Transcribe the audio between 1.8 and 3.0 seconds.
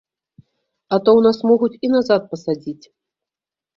і назад пасадзіць.